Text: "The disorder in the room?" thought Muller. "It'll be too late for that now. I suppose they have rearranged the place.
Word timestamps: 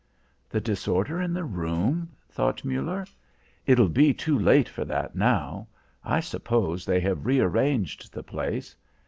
"The 0.49 0.59
disorder 0.59 1.21
in 1.21 1.31
the 1.31 1.43
room?" 1.43 2.09
thought 2.27 2.65
Muller. 2.65 3.05
"It'll 3.67 3.87
be 3.87 4.15
too 4.15 4.35
late 4.39 4.67
for 4.67 4.83
that 4.85 5.15
now. 5.15 5.67
I 6.03 6.21
suppose 6.21 6.85
they 6.87 6.99
have 7.01 7.27
rearranged 7.27 8.11
the 8.11 8.23
place. 8.23 8.75